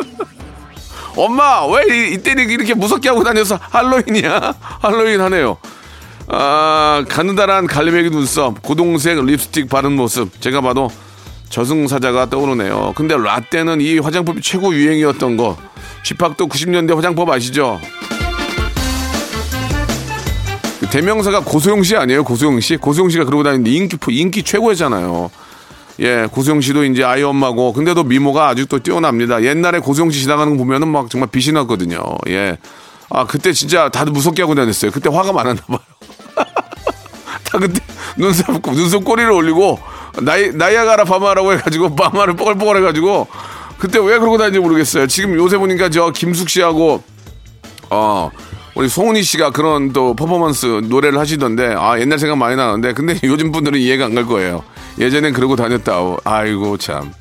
엄마 1.16 1.66
왜 1.66 1.82
이- 2.08 2.14
이때는 2.14 2.48
이렇게 2.50 2.74
무섭게 2.74 3.08
하고 3.08 3.24
다녔어? 3.24 3.58
할로윈이야? 3.60 4.54
할로윈 4.80 5.20
하네요. 5.22 5.56
아 6.28 7.04
가느다란 7.08 7.66
갈매기 7.66 8.10
눈썹, 8.10 8.62
고동색 8.62 9.24
립스틱 9.24 9.68
바른 9.68 9.92
모습 9.96 10.40
제가 10.40 10.60
봐도 10.60 10.88
저승사자가 11.48 12.30
떠오르네요. 12.30 12.92
근데 12.94 13.16
라떼는 13.16 13.80
이 13.80 13.98
화장법이 13.98 14.40
최고 14.40 14.72
유행이었던 14.74 15.36
거. 15.36 15.56
쥐팍도 16.04 16.46
90년대 16.48 16.94
화장법 16.94 17.28
아시죠? 17.28 17.80
그 20.80 20.88
대명사가 20.88 21.40
고소영 21.44 21.82
씨 21.82 21.94
아니에요? 21.96 22.24
고소영 22.24 22.58
씨? 22.60 22.76
고소영 22.76 23.10
씨가 23.10 23.24
그러고 23.24 23.42
다니는데 23.42 23.70
인기, 23.70 23.98
인기 24.08 24.42
최고였잖아요. 24.42 25.30
예, 26.00 26.26
고소영 26.30 26.62
씨도 26.62 26.84
이제 26.84 27.04
아이 27.04 27.22
엄마고, 27.22 27.74
근데도 27.74 28.04
미모가 28.04 28.48
아직도 28.48 28.78
뛰어납니다. 28.78 29.42
옛날에 29.42 29.78
고소영 29.80 30.10
씨 30.10 30.22
지나가는 30.22 30.56
거 30.56 30.64
보면은 30.64 30.88
막 30.88 31.10
정말 31.10 31.28
빛이 31.30 31.52
났거든요. 31.52 32.02
예. 32.28 32.56
아, 33.10 33.26
그때 33.26 33.52
진짜 33.52 33.90
다들 33.90 34.12
무섭게 34.12 34.40
하고 34.40 34.54
다녔어요. 34.54 34.90
그때 34.90 35.10
화가 35.10 35.32
많았나 35.32 35.60
봐요. 35.68 35.78
다 37.44 37.58
그때 37.58 37.80
눈썹, 38.16 38.62
눈썹 38.62 39.04
꼬리를 39.04 39.30
올리고, 39.30 39.78
나이, 40.22 40.50
나이아가라 40.50 41.04
파마라고 41.04 41.52
해가지고, 41.52 41.94
파마를 41.94 42.36
뽀글뽀글 42.36 42.78
해가지고, 42.78 43.28
그때 43.80 43.98
왜 43.98 44.18
그러고 44.18 44.38
다니는지 44.38 44.60
모르겠어요. 44.60 45.06
지금 45.06 45.34
요새 45.36 45.56
보니까 45.56 45.88
저 45.88 46.10
김숙 46.10 46.50
씨하고 46.50 47.02
어 47.88 48.30
우리 48.74 48.88
송은이 48.88 49.22
씨가 49.22 49.50
그런 49.50 49.92
또 49.92 50.14
퍼포먼스 50.14 50.66
노래를 50.84 51.18
하시던데 51.18 51.74
아 51.76 51.98
옛날 51.98 52.18
생각 52.18 52.36
많이 52.38 52.56
나는데 52.56 52.92
근데 52.94 53.18
요즘 53.24 53.52
분들은 53.52 53.78
이해가 53.78 54.06
안 54.06 54.14
갈 54.14 54.26
거예요. 54.26 54.62
예전엔 54.98 55.32
그러고 55.32 55.56
다녔다. 55.56 55.98
아이고 56.24 56.76
참. 56.76 57.12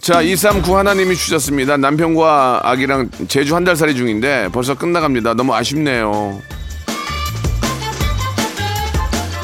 자, 0.00 0.20
239 0.20 0.76
하나님이 0.76 1.14
주셨습니다. 1.16 1.76
남편과 1.78 2.60
아기랑 2.64 3.08
제주 3.28 3.54
한 3.56 3.64
달 3.64 3.74
살이 3.76 3.94
중인데 3.94 4.48
벌써 4.52 4.74
끝나갑니다. 4.74 5.32
너무 5.34 5.54
아쉽네요. 5.54 6.40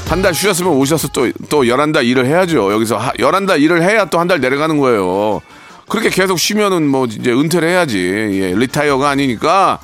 한 0.09 0.23
달 0.23 0.35
쉬셨으면 0.35 0.73
오셔서 0.73 1.09
또, 1.09 1.31
또 1.49 1.63
11달 1.63 2.05
일을 2.05 2.27
해야죠. 2.27 2.73
여기서 2.73 2.97
하, 2.99 3.13
11달 3.13 3.61
일을 3.63 3.83
해야 3.83 4.05
또 4.07 4.19
한 4.19 4.29
달 4.29 4.41
내려가는 4.41 4.77
거예요. 4.79 5.41
그렇게 5.91 6.09
계속 6.09 6.39
쉬면은 6.39 6.87
뭐 6.87 7.07
이제 7.07 7.33
은퇴를 7.33 7.69
해야지. 7.69 7.99
예, 7.99 8.55
리타이어가 8.55 9.11
아니니까 9.11 9.81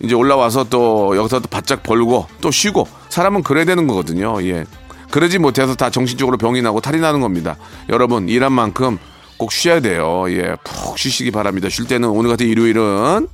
이제 0.00 0.14
올라와서 0.14 0.64
또 0.64 1.16
여기서 1.16 1.40
또 1.40 1.48
바짝 1.48 1.82
벌고 1.82 2.26
또 2.42 2.50
쉬고 2.50 2.86
사람은 3.08 3.42
그래야 3.42 3.64
되는 3.64 3.86
거거든요. 3.86 4.40
예. 4.42 4.66
그러지 5.10 5.38
못해서 5.38 5.74
다 5.74 5.88
정신적으로 5.88 6.36
병이 6.36 6.60
나고 6.60 6.80
탈이 6.82 7.00
나는 7.00 7.20
겁니다. 7.20 7.56
여러분, 7.88 8.28
일한 8.28 8.52
만큼 8.52 8.98
꼭 9.38 9.50
쉬어야 9.50 9.80
돼요. 9.80 10.26
예, 10.28 10.56
푹 10.62 10.98
쉬시기 10.98 11.30
바랍니다. 11.30 11.70
쉴 11.70 11.86
때는 11.86 12.10
오늘 12.10 12.28
같은 12.28 12.46
일요일은 12.46 13.26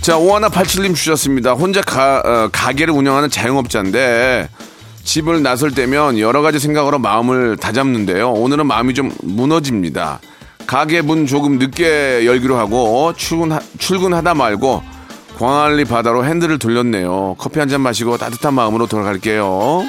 자, 0.00 0.16
오하나 0.16 0.48
87님 0.48 0.94
주셨습니다. 0.94 1.52
혼자 1.52 1.82
가, 1.82 2.22
어, 2.24 2.48
가게를 2.52 2.94
운영하는 2.94 3.28
자영업자인데 3.28 4.48
집을 5.06 5.40
나설 5.42 5.70
때면 5.70 6.18
여러 6.18 6.42
가지 6.42 6.58
생각으로 6.58 6.98
마음을 6.98 7.56
다잡는데요. 7.56 8.32
오늘은 8.32 8.66
마음이 8.66 8.92
좀 8.92 9.12
무너집니다. 9.22 10.20
가게 10.66 11.00
문 11.00 11.26
조금 11.26 11.58
늦게 11.58 12.26
열기로 12.26 12.56
하고 12.56 13.12
출근 13.16 13.56
출근하다 13.78 14.34
말고 14.34 14.82
광안리 15.38 15.84
바다로 15.84 16.24
핸들을 16.24 16.58
돌렸네요. 16.58 17.36
커피 17.38 17.60
한 17.60 17.68
잔 17.68 17.80
마시고 17.82 18.18
따뜻한 18.18 18.52
마음으로 18.54 18.86
돌아갈게요. 18.86 19.84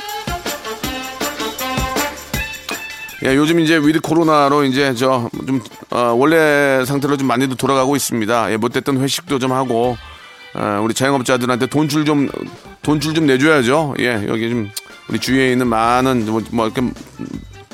예, 3.26 3.36
요즘 3.36 3.60
이제 3.60 3.78
with 3.78 4.00
코로나로 4.02 4.66
이제 4.66 4.94
저좀 4.94 5.62
어, 5.90 6.14
원래 6.16 6.86
상태로 6.86 7.18
좀 7.18 7.28
많이도 7.28 7.56
돌아가고 7.56 7.96
있습니다. 7.96 8.52
예, 8.52 8.58
못했던 8.58 9.02
회식도 9.02 9.40
좀 9.40 9.52
하고 9.52 9.98
어, 10.54 10.80
우리 10.84 10.94
자영업자들한테 10.94 11.66
돈줄 11.66 12.06
좀 12.06 12.30
돈줄 12.84 13.16
좀 13.16 13.26
내줘야죠. 13.26 13.96
예, 14.00 14.24
여기 14.28 14.50
좀 14.50 14.70
우리 15.10 15.20
주위에 15.20 15.52
있는 15.52 15.68
많은 15.68 16.26
뭐, 16.26 16.42
뭐 16.52 16.66
이렇게 16.66 16.82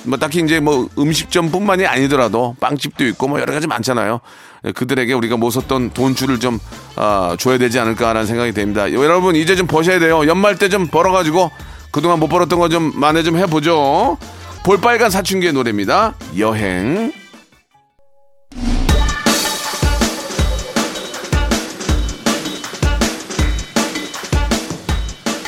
뭐 0.06 0.18
딱히 0.18 0.42
이제 0.42 0.60
뭐 0.60 0.90
음식점뿐만이 0.98 1.86
아니더라도 1.86 2.56
빵집도 2.60 3.06
있고 3.08 3.28
뭐 3.28 3.40
여러 3.40 3.54
가지 3.54 3.68
많잖아요. 3.68 4.20
예, 4.66 4.72
그들에게 4.72 5.14
우리가 5.14 5.38
못 5.38 5.50
썼던 5.52 5.92
돈줄을 5.92 6.40
좀 6.40 6.60
어, 6.96 7.36
줘야 7.38 7.58
되지 7.58 7.80
않을까라는 7.80 8.26
생각이 8.28 8.52
됩니다. 8.54 8.92
여러분 8.92 9.36
이제 9.36 9.56
좀 9.56 9.66
버셔야 9.68 10.00
돼요. 10.00 10.28
연말 10.28 10.58
때 10.58 10.68
좀 10.70 10.88
벌어가지고 10.88 11.52
그동안 11.92 12.20
못 12.20 12.28
벌었던 12.28 12.60
거 12.60 12.68
좀 12.70 12.92
만회 12.96 13.24
좀 13.24 13.38
해보죠. 13.38 14.18
볼빨간 14.66 15.10
사춘기의 15.10 15.54
노래입니다. 15.54 16.16
여행. 16.38 17.12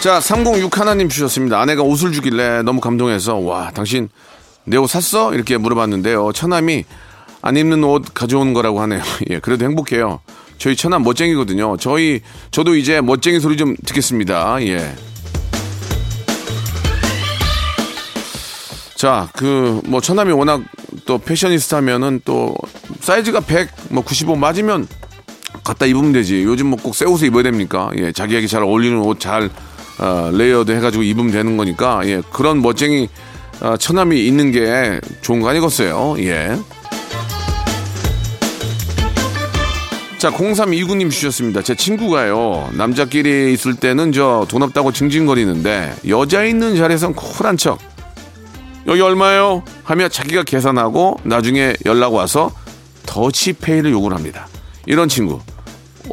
자, 0.05 0.19
306 0.19 0.77
하나님 0.79 1.09
주셨습니다. 1.09 1.59
아내가 1.59 1.81
옷을 1.81 2.11
주길래 2.11 2.61
너무 2.61 2.79
감동해서, 2.79 3.37
와, 3.37 3.71
당신 3.73 4.07
내 4.63 4.77
옷 4.77 4.87
샀어? 4.87 5.33
이렇게 5.33 5.57
물어봤는데요. 5.57 6.31
처남이 6.31 6.85
안 7.41 7.57
입는 7.57 7.83
옷 7.83 8.05
가져온 8.13 8.53
거라고 8.53 8.81
하네요. 8.81 9.01
예, 9.31 9.39
그래도 9.39 9.65
행복해요. 9.65 10.19
저희 10.59 10.75
처남 10.75 11.01
멋쟁이거든요. 11.01 11.77
저희, 11.77 12.21
저도 12.51 12.75
이제 12.75 13.01
멋쟁이 13.01 13.39
소리 13.39 13.57
좀 13.57 13.75
듣겠습니다. 13.83 14.61
예. 14.67 14.93
자, 18.93 19.27
그, 19.35 19.81
뭐, 19.85 20.01
처남이 20.01 20.31
워낙 20.33 20.61
또 21.07 21.17
패셔니스타면은 21.17 22.21
또 22.25 22.55
사이즈가 23.01 23.39
100, 23.39 23.69
뭐 23.89 24.03
95 24.03 24.35
맞으면 24.35 24.87
갖다 25.63 25.87
입으면 25.87 26.11
되지. 26.11 26.43
요즘 26.43 26.67
뭐 26.67 26.77
꼭 26.79 26.93
새 26.93 27.05
옷을 27.05 27.25
입어야 27.27 27.41
됩니까? 27.41 27.89
예, 27.97 28.11
자기에게 28.11 28.45
잘 28.45 28.61
어울리는 28.61 28.99
옷 28.99 29.19
잘, 29.19 29.49
어, 29.99 30.29
layered 30.33 30.71
해가지고 30.71 31.03
입으면 31.03 31.31
되는 31.31 31.57
거니까, 31.57 32.01
예, 32.05 32.21
그런 32.31 32.61
멋쟁이, 32.61 33.09
어, 33.61 33.77
처남이 33.77 34.25
있는 34.25 34.51
게 34.51 34.99
좋은 35.21 35.41
거 35.41 35.49
아니겠어요? 35.49 36.15
예. 36.19 36.57
자, 40.17 40.31
0329님 40.31 41.11
주셨습니다. 41.11 41.61
제 41.61 41.75
친구가요, 41.75 42.69
남자끼리 42.73 43.53
있을 43.53 43.75
때는 43.75 44.11
저 44.11 44.45
돈 44.49 44.63
없다고 44.63 44.91
징징거리는데, 44.91 45.95
여자 46.07 46.43
있는 46.43 46.75
자리에선 46.75 47.13
쿨한 47.13 47.57
척. 47.57 47.79
여기 48.87 49.01
얼마예요? 49.01 49.63
하며 49.83 50.07
자기가 50.07 50.43
계산하고 50.43 51.19
나중에 51.23 51.73
연락 51.85 52.13
와서 52.13 52.51
더치페이를 53.07 53.91
요구를 53.91 54.15
합니다. 54.15 54.47
이런 54.85 55.09
친구 55.09 55.39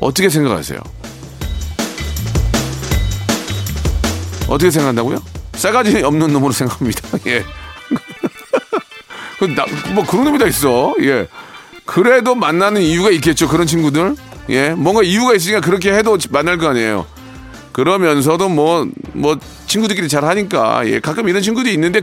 어떻게 0.01 0.29
생각하세요? 0.31 0.81
어떻게 4.53 4.71
생각한다고요? 4.71 5.23
싸가지 5.55 6.03
없는 6.03 6.33
놈으로 6.33 6.53
생각합니다. 6.53 7.19
예. 7.27 7.45
나, 9.57 9.65
뭐 9.95 10.05
그런 10.07 10.25
놈이 10.25 10.38
다 10.38 10.47
있어. 10.47 10.95
예. 11.01 11.27
그래도 11.85 12.35
만나는 12.35 12.81
이유가 12.83 13.11
있겠죠. 13.11 13.49
그런 13.49 13.67
친구들. 13.67 14.15
예. 14.51 14.71
뭔가 14.71 15.03
이유가 15.03 15.35
있으니까 15.35 15.61
그렇게 15.61 15.93
해도 15.93 16.17
만날 16.31 16.59
거 16.59 16.69
아니에요. 16.69 17.07
그러면서도 17.73 18.51
뭐, 18.51 18.87
뭐, 19.15 19.38
친구들끼리 19.67 20.09
잘 20.09 20.25
하니까. 20.25 20.87
예. 20.87 21.01
가끔 21.01 21.29
이런 21.29 21.43
친구들이 21.43 21.73
있는데 21.75 22.03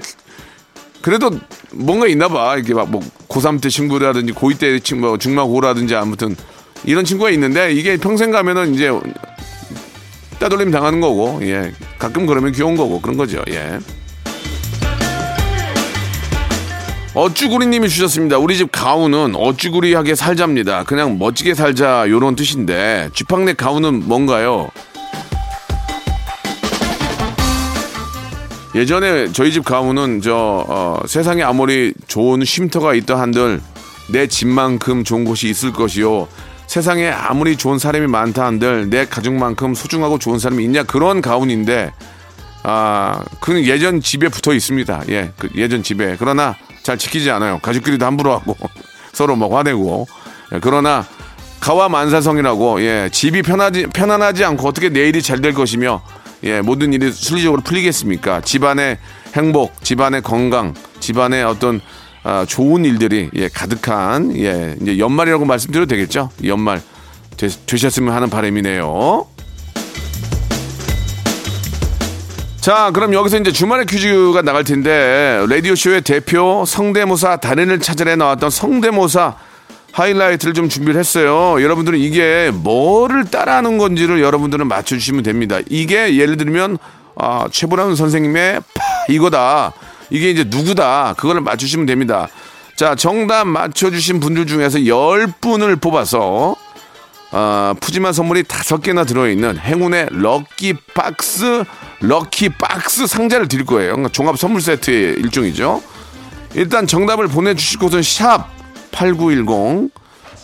그래도 1.01 1.31
뭔가 1.71 2.07
있나 2.07 2.27
봐. 2.27 2.55
이렇게 2.55 2.73
막 2.73 2.89
뭐 2.89 3.01
고3 3.29 3.61
때 3.61 3.69
친구라든지 3.69 4.33
고2 4.33 4.59
때 4.59 4.79
친구, 4.79 5.07
뭐 5.07 5.17
중마고라든지 5.17 5.95
아무튼 5.95 6.35
이런 6.83 7.05
친구가 7.05 7.29
있는데 7.31 7.71
이게 7.73 7.97
평생 7.97 8.31
가면은 8.31 8.73
이제 8.73 8.89
따돌림 10.39 10.71
당하는 10.71 11.01
거고, 11.01 11.39
예. 11.43 11.73
가끔 11.97 12.25
그러면 12.25 12.51
귀여운 12.51 12.75
거고 12.75 13.01
그런 13.01 13.17
거죠, 13.17 13.43
예. 13.49 13.79
어쭈구리님이 17.13 17.89
주셨습니다. 17.89 18.37
우리 18.37 18.55
집 18.55 18.71
가훈은 18.71 19.35
어쭈구리하게 19.35 20.15
살자입니다. 20.15 20.83
그냥 20.83 21.17
멋지게 21.17 21.55
살자 21.55 22.05
요런 22.07 22.35
뜻인데 22.35 23.09
쥐팡네 23.13 23.53
가훈은 23.53 24.07
뭔가요? 24.07 24.69
예전에 28.75 29.33
저희 29.33 29.51
집 29.51 29.65
가훈은 29.65 30.21
저 30.21 30.63
어, 30.67 30.99
세상에 31.07 31.41
아무리 31.41 31.93
좋은 32.07 32.45
쉼터가 32.45 32.93
있다 32.93 33.19
한들 33.19 33.59
내 34.11 34.27
집만큼 34.27 35.03
좋은 35.03 35.25
곳이 35.25 35.49
있을 35.49 35.73
것이요. 35.73 36.27
세상에 36.69 37.09
아무리 37.09 37.57
좋은 37.57 37.79
사람이 37.79 38.05
많다 38.05 38.45
한들 38.45 38.91
내 38.91 39.03
가족만큼 39.07 39.73
소중하고 39.73 40.19
좋은 40.19 40.37
사람이 40.37 40.63
있냐 40.65 40.83
그런 40.83 41.19
가훈인데 41.19 41.91
아 42.61 43.23
그는 43.39 43.65
예전 43.65 44.01
집에 44.01 44.29
붙어 44.29 44.53
있습니다. 44.53 45.01
예, 45.09 45.31
그 45.39 45.49
예전 45.55 45.81
집에 45.81 46.15
그러나 46.19 46.55
잘 46.83 46.95
지키지 46.99 47.31
않아요. 47.31 47.57
가족끼리도 47.63 48.05
함부로 48.05 48.33
하고 48.33 48.55
서로 49.13 49.35
막 49.35 49.51
화내고 49.51 50.07
예, 50.53 50.59
그러나 50.61 51.07
가와 51.59 51.89
만사성이라고 51.89 52.83
예 52.83 53.09
집이 53.11 53.41
편하지 53.41 53.87
편안하지 53.87 54.45
않고 54.45 54.67
어떻게 54.67 54.89
내일이 54.89 55.23
잘 55.23 55.41
될 55.41 55.55
것이며 55.55 56.03
예, 56.43 56.61
모든 56.61 56.93
일이 56.93 57.11
순리적으로 57.11 57.63
풀리겠습니까? 57.63 58.41
집안의 58.41 58.99
행복, 59.35 59.83
집안의 59.83 60.21
건강, 60.21 60.75
집안의 60.99 61.45
어떤 61.45 61.81
아, 62.23 62.45
좋은 62.47 62.85
일들이 62.85 63.29
예, 63.35 63.47
가득한 63.47 64.35
예, 64.37 64.75
이제 64.81 64.97
연말이라고 64.97 65.45
말씀드려도 65.45 65.87
되겠죠? 65.87 66.29
연말 66.45 66.81
되, 67.37 67.47
되셨으면 67.47 68.13
하는 68.13 68.29
바람이네요. 68.29 69.25
자, 72.59 72.91
그럼 72.93 73.13
여기서 73.13 73.37
이제 73.37 73.51
주말의 73.51 73.85
퀴즈가 73.85 74.41
나갈 74.41 74.65
텐데 74.65 75.43
라디오 75.49 75.75
쇼의 75.75 76.01
대표 76.01 76.65
성대모사 76.67 77.37
달인을 77.37 77.79
찾아내 77.79 78.15
나왔던 78.17 78.49
성대모사 78.49 79.35
하이라이트를 79.93 80.53
좀 80.53 80.67
준비를 80.69 80.99
했어요. 80.99 81.63
여러분들은 81.63 81.97
이게 81.97 82.51
뭐를 82.53 83.25
따라하는 83.25 83.77
건지를 83.77 84.21
여러분들은 84.21 84.67
맞춰주시면 84.67 85.23
됩니다. 85.23 85.59
이게 85.69 86.17
예를 86.17 86.37
들면 86.37 86.77
아, 87.15 87.47
최보람 87.49 87.95
선생님의 87.95 88.59
파 88.59 88.83
이거다. 89.09 89.73
이게 90.09 90.29
이제 90.29 90.43
누구다. 90.47 91.13
그거를 91.17 91.41
맞추시면 91.41 91.85
됩니다. 91.85 92.27
자, 92.75 92.95
정답 92.95 93.45
맞춰주신 93.45 94.19
분들 94.19 94.47
중에서 94.47 94.79
10분을 94.79 95.81
뽑아서 95.81 96.55
아, 97.31 97.75
푸짐한 97.79 98.13
선물이 98.13 98.43
다섯 98.43 98.81
개나 98.81 99.03
들어있는 99.03 99.59
행운의 99.59 100.07
럭키 100.11 100.73
박스, 100.95 101.63
럭키 101.99 102.49
박스 102.49 103.05
상자를 103.05 103.47
드릴 103.47 103.65
거예요. 103.65 103.91
그러니까 103.91 104.09
종합 104.11 104.37
선물 104.37 104.61
세트의 104.61 105.15
일종이죠. 105.19 105.83
일단 106.55 106.87
정답을 106.87 107.27
보내주실 107.27 107.79
곳은 107.79 108.01
샵 108.01 108.47
8910, 108.91 109.91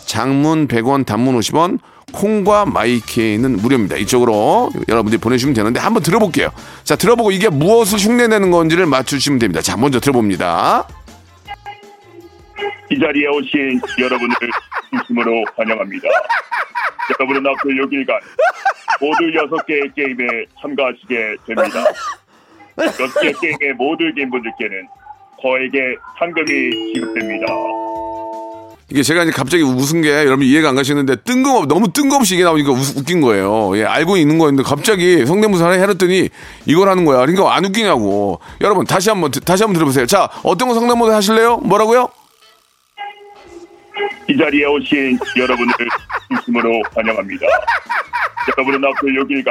장문 0.06 0.68
100원, 0.68 1.04
단문 1.04 1.36
50원, 1.40 1.80
콩과 2.16 2.66
마이케이는 2.66 3.56
무료입니다. 3.56 3.96
이쪽으로 3.96 4.70
여러분들이 4.88 5.20
보내주시면 5.20 5.54
되는데 5.54 5.80
한번 5.80 6.02
들어볼게요. 6.02 6.50
자, 6.84 6.96
들어보고 6.96 7.30
이게 7.30 7.48
무엇을 7.48 7.98
흉내내는 7.98 8.50
건지를 8.50 8.86
맞추시면 8.86 9.38
됩니다. 9.38 9.60
자, 9.60 9.76
먼저 9.76 10.00
들어봅니다. 10.00 10.86
이 12.90 12.98
자리에 13.00 13.26
오신 13.26 13.80
여러분을 13.98 14.34
진심으로 14.90 15.44
환영합니다. 15.56 16.08
여러분은 17.18 17.50
앞으로 17.50 17.74
6일간 17.86 18.20
모두 19.00 19.24
6개의 19.24 19.94
게임에 19.94 20.44
참가하시게 20.60 21.36
됩니다. 21.46 21.84
6개 22.76 23.40
게임에 23.40 23.72
모두 23.76 24.04
이긴 24.04 24.30
분들께는 24.30 24.86
거액의 25.42 25.96
상금이 26.18 26.94
지급됩니다. 26.94 27.46
이게 28.88 29.02
제가 29.02 29.24
이제 29.24 29.32
갑자기 29.32 29.64
웃은 29.64 30.02
게 30.02 30.10
여러분 30.10 30.46
이해가 30.46 30.68
안 30.68 30.76
가시는데 30.76 31.16
뜬금없 31.16 31.66
너무 31.66 31.92
뜬금없이 31.92 32.34
이게 32.36 32.44
나오니까 32.44 32.70
웃, 32.70 32.96
웃긴 32.96 33.20
거예요. 33.20 33.76
예, 33.76 33.84
알고 33.84 34.16
있는 34.16 34.38
거였는데 34.38 34.62
갑자기 34.68 35.26
성대모사 35.26 35.64
하나 35.66 35.74
해놨더니 35.74 36.28
이걸 36.66 36.88
하는 36.88 37.04
거야. 37.04 37.18
그러니까 37.18 37.52
안 37.52 37.64
웃기냐고. 37.64 38.38
여러분 38.60 38.86
다시 38.86 39.08
한번 39.10 39.32
다시 39.44 39.64
한번 39.64 39.74
들어보세요. 39.74 40.06
자, 40.06 40.28
어떤 40.44 40.68
거 40.68 40.74
성대모사 40.74 41.16
하실래요? 41.16 41.56
뭐라고요? 41.58 42.08
이 44.28 44.36
자리에 44.36 44.64
오신 44.66 45.18
여러분을 45.36 45.72
진심으로 46.28 46.80
환영합니다. 46.94 47.46
여러분은 48.56 48.88
앞으로 48.88 49.24
6일간 49.24 49.46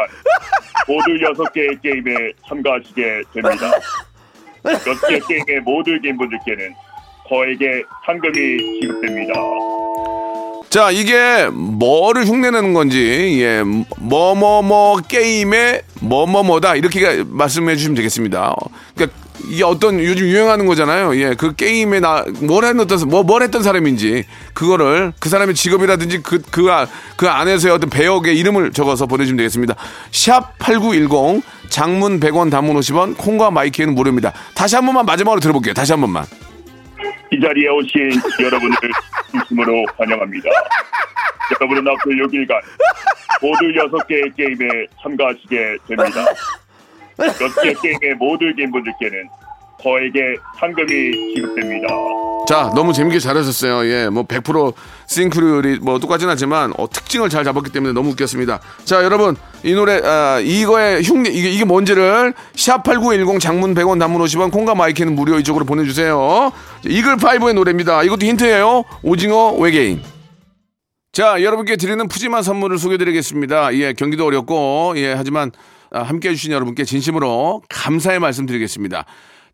모두 0.87 1.11
6개의 1.11 1.81
게임에 1.81 2.31
참가하시게 2.47 3.23
됩니다. 3.33 3.71
6개 4.63 5.27
게임에 5.27 5.59
모두 5.61 5.91
이긴 5.91 6.17
분들께는 6.17 6.73
거액의 7.29 7.83
상금이 8.05 8.79
지급됩니다. 8.81 9.33
자, 10.69 10.91
이게 10.91 11.47
뭐를 11.53 12.25
흉내내는 12.25 12.73
건지, 12.73 13.37
예, 13.41 13.63
뭐뭐뭐 13.97 14.97
게임의 15.07 15.81
뭐뭐뭐다. 16.01 16.75
이렇게 16.75 17.23
말씀해 17.25 17.75
주시면 17.77 17.95
되겠습니다. 17.95 18.53
그러니까 18.93 19.17
이게 19.49 19.63
어떤 19.63 19.99
요즘 20.03 20.27
유행하는 20.27 20.65
거잖아요. 20.65 21.15
예, 21.17 21.33
그 21.35 21.55
게임에 21.55 21.99
나, 21.99 22.25
뭘 22.41 22.65
했던, 22.65 22.87
뭐, 23.09 23.23
뭘 23.23 23.41
했던 23.43 23.63
사람인지, 23.63 24.25
그거를 24.53 25.13
그 25.19 25.29
사람의 25.29 25.55
직업이라든지 25.55 26.23
그, 26.23 26.41
그, 26.51 26.71
아- 26.71 26.87
그 27.15 27.29
안에서의 27.29 27.73
어떤 27.73 27.89
배역의 27.89 28.37
이름을 28.37 28.71
적어서 28.71 29.05
보내주시면 29.05 29.37
되겠습니다. 29.37 29.75
샵 30.11 30.57
8910, 30.59 31.41
장문 31.69 32.19
100원, 32.19 32.49
단문 32.51 32.75
50원, 32.77 33.17
콩과 33.17 33.51
my 33.51 33.64
K는 33.64 33.95
무료입니다. 33.95 34.33
다시 34.55 34.75
한 34.75 34.85
번만 34.85 35.05
마지막으로 35.05 35.39
들어볼게요. 35.39 35.73
다시 35.73 35.91
한 35.93 36.01
번만. 36.01 36.25
이 37.31 37.39
자리에 37.41 37.67
오신 37.69 38.11
여러분을 38.41 38.77
진심으로 39.31 39.85
환영합니다. 39.97 40.49
여러분은 41.59 41.91
앞으로 41.91 42.27
6일간 42.27 42.61
모두 43.41 43.65
6개의 43.65 44.35
게임에 44.35 44.85
참가하시게 45.01 45.77
됩니다. 45.87 46.25
6개 47.17 47.81
게임에 47.81 48.13
모두 48.15 48.45
이긴 48.45 48.71
분들께는 48.71 49.27
거액의 49.79 50.37
상금이 50.59 51.33
지급됩니다. 51.35 51.87
자, 52.47 52.71
너무 52.75 52.93
재밌게 52.93 53.19
잘하셨어요. 53.19 53.89
예, 53.91 54.09
뭐 54.09 54.23
100% 54.23 54.73
싱크로율이 55.07 55.79
뭐 55.81 55.97
똑같진 55.99 56.29
않지만 56.29 56.73
어, 56.77 56.87
특징을 56.89 57.29
잘 57.29 57.43
잡았기 57.43 57.71
때문에 57.71 57.93
너무 57.93 58.11
웃겼습니다. 58.11 58.59
자, 58.83 59.03
여러분 59.03 59.35
이 59.63 59.73
노래 59.73 59.99
아, 60.03 60.39
이거의 60.39 61.01
흉내 61.03 61.29
이게 61.31 61.49
이게 61.49 61.65
뭔지를 61.65 62.33
샵 62.55 62.83
8910 62.83 63.39
장문 63.39 63.73
100원 63.73 63.99
단문 63.99 64.21
50원 64.21 64.51
콩과 64.51 64.75
마이크는 64.75 65.15
무료 65.15 65.39
이쪽으로 65.39 65.65
보내주세요. 65.65 66.51
이글 66.85 67.17
파이브의 67.17 67.55
노래입니다. 67.55 68.03
이것도 68.03 68.25
힌트예요. 68.25 68.83
오징어 69.01 69.53
외계인. 69.53 70.01
자, 71.11 71.41
여러분께 71.41 71.77
드리는 71.77 72.07
푸짐한 72.07 72.43
선물을 72.43 72.77
소개드리겠습니다. 72.77 73.73
예, 73.75 73.93
경기도 73.93 74.25
어렵고 74.25 74.93
예, 74.97 75.13
하지만 75.13 75.51
아, 75.91 76.01
함께 76.03 76.29
해 76.29 76.35
주신 76.35 76.51
여러분께 76.51 76.83
진심으로 76.83 77.63
감사의 77.69 78.19
말씀 78.19 78.45
드리겠습니다. 78.45 79.05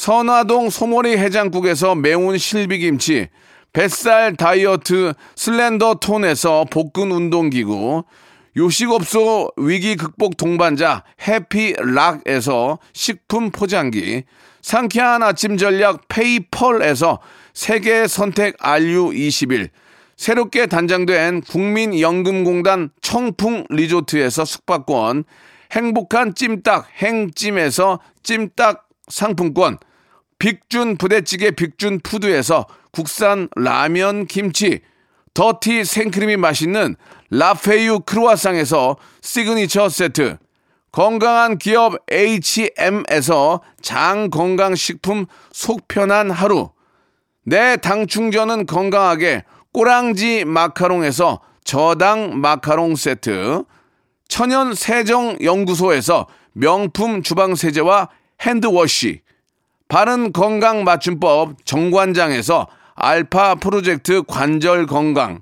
선화동 0.00 0.70
소머리 0.70 1.18
해장국에서 1.18 1.94
매운 1.94 2.38
실비김치, 2.38 3.28
뱃살 3.74 4.34
다이어트 4.34 5.12
슬렌더 5.36 5.96
톤에서 5.96 6.64
복근 6.70 7.12
운동기구, 7.12 8.04
요식업소 8.56 9.50
위기 9.58 9.96
극복 9.96 10.38
동반자 10.38 11.04
해피락에서 11.28 12.78
식품 12.94 13.50
포장기, 13.50 14.24
상쾌한 14.62 15.22
아침 15.22 15.58
전략 15.58 16.08
페이펄에서 16.08 17.18
세계 17.52 18.06
선택 18.06 18.56
RU21, 18.56 19.68
새롭게 20.16 20.64
단장된 20.64 21.42
국민연금공단 21.42 22.88
청풍 23.02 23.66
리조트에서 23.68 24.46
숙박권, 24.46 25.24
행복한 25.72 26.34
찜닭 26.34 26.88
행찜에서 27.02 28.00
찜닭 28.22 28.88
상품권, 29.08 29.76
빅준 30.40 30.96
부대찌개 30.96 31.52
빅준 31.52 32.00
푸드에서 32.00 32.66
국산 32.90 33.48
라면 33.54 34.26
김치, 34.26 34.80
더티 35.34 35.84
생크림이 35.84 36.36
맛있는 36.36 36.96
라페유 37.30 38.00
크루아상에서 38.00 38.96
시그니처 39.20 39.88
세트, 39.90 40.38
건강한 40.90 41.56
기업 41.58 41.94
H&M에서 42.10 43.60
장건강식품 43.80 45.26
속편한 45.52 46.32
하루, 46.32 46.70
내 47.44 47.76
당 47.76 48.06
충전은 48.06 48.66
건강하게 48.66 49.44
꼬랑지 49.72 50.44
마카롱에서 50.46 51.40
저당 51.64 52.40
마카롱 52.40 52.96
세트, 52.96 53.64
천연 54.26 54.74
세정 54.74 55.36
연구소에서 55.42 56.26
명품 56.52 57.22
주방 57.22 57.54
세제와 57.54 58.08
핸드워시, 58.40 59.20
바른 59.90 60.32
건강 60.32 60.84
맞춤법 60.84 61.66
정관장에서 61.66 62.68
알파 62.94 63.56
프로젝트 63.56 64.22
관절 64.22 64.86
건강, 64.86 65.40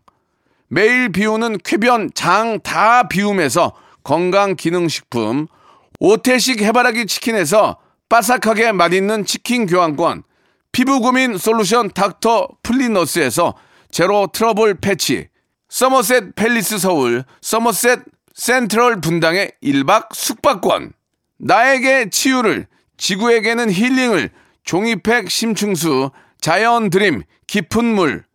매일 0.68 1.12
비우는 1.12 1.58
쾌변 1.62 2.10
장 2.14 2.58
다 2.62 3.08
비움에서 3.08 3.74
건강 4.04 4.56
기능 4.56 4.88
식품, 4.88 5.48
오태식 6.00 6.62
해바라기 6.62 7.04
치킨에서 7.06 7.76
바삭하게 8.08 8.72
맛있는 8.72 9.26
치킨 9.26 9.66
교환권, 9.66 10.22
피부 10.72 11.00
고민 11.00 11.36
솔루션 11.36 11.90
닥터 11.90 12.48
플리너스에서 12.62 13.54
제로 13.90 14.28
트러블 14.32 14.76
패치, 14.80 15.28
서머셋 15.68 16.34
팰리스 16.36 16.78
서울, 16.78 17.24
서머셋 17.42 18.00
센트럴 18.34 19.02
분당의 19.02 19.52
1박 19.62 20.14
숙박권, 20.14 20.94
나에게 21.36 22.08
치유를, 22.08 22.66
지구에게는 22.96 23.70
힐링을, 23.70 24.30
종이팩 24.68 25.30
심층수, 25.30 26.10
자연 26.42 26.90
드림, 26.90 27.22
깊은 27.46 27.86
물, 27.86 28.26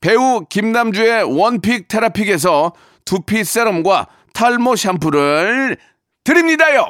배우 0.00 0.46
김남주의 0.48 1.24
one 1.24 1.51
pick 1.51 1.88
테라픽에서 1.88 2.72
두피 3.04 3.44
세럼과 3.44 4.06
탈모 4.32 4.76
샴푸를 4.76 5.76
드립니다요! 6.24 6.86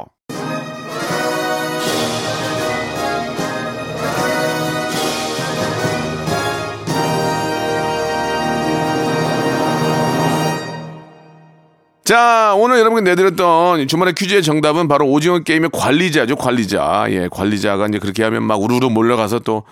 자, 12.04 12.54
오늘 12.58 12.78
여러분께 12.80 13.02
내드렸던 13.10 13.88
주말의 13.88 14.12
퀴즈의 14.14 14.42
정답은 14.42 14.88
바로 14.88 15.06
오징어 15.06 15.38
게임의 15.38 15.70
관리자죠, 15.72 16.36
관리자. 16.36 17.06
예, 17.08 17.28
관리자가 17.30 17.86
이제 17.86 17.98
그렇게 17.98 18.22
하면 18.24 18.42
막 18.42 18.60
우르르 18.60 18.88
몰려가서 18.88 19.38
또 19.38 19.62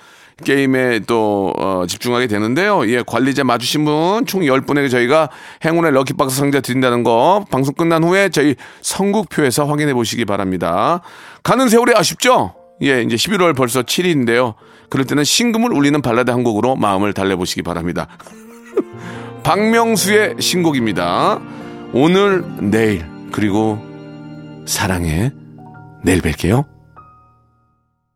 게임에 0.43 1.01
또, 1.01 1.53
어, 1.59 1.85
집중하게 1.87 2.29
되는데요. 2.29 2.89
예, 2.89 3.03
관리자 3.07 3.45
맞으신 3.45 3.85
분 3.85 4.25
총 4.25 4.41
10분에게 4.41 4.91
저희가 4.91 5.29
행운의 5.63 5.93
럭키박스 5.93 6.35
상자 6.35 6.61
드린다는 6.61 7.03
거 7.03 7.45
방송 7.51 7.75
끝난 7.75 8.03
후에 8.03 8.31
저희 8.31 8.55
선국표에서 8.81 9.67
확인해 9.67 9.93
보시기 9.93 10.25
바랍니다. 10.25 11.03
가는 11.43 11.69
세월이 11.69 11.93
아쉽죠? 11.95 12.55
예, 12.83 13.03
이제 13.03 13.15
11월 13.15 13.55
벌써 13.55 13.83
7일인데요. 13.83 14.55
그럴 14.89 15.05
때는 15.05 15.23
신금을 15.23 15.71
울리는 15.71 16.01
발라드 16.01 16.31
한 16.31 16.45
곡으로 16.45 16.77
마음을 16.77 17.13
달래보시기 17.13 17.61
바랍니다. 17.61 18.09
박명수의 19.45 20.37
신곡입니다. 20.41 21.41
오늘, 21.95 22.43
내일, 22.71 23.05
그리고 23.33 23.79
사랑해. 24.65 25.31
내일 26.03 26.21
뵐게요. 26.23 26.72